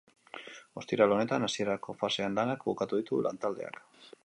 Ostiral 0.81 1.13
honetan 1.17 1.45
hasierako 1.49 1.95
fasearen 2.01 2.41
lanak 2.41 2.67
bukatu 2.71 3.03
ditu 3.03 3.23
lantaldeak. 3.29 3.81